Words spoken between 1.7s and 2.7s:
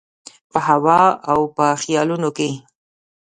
خیالونو کي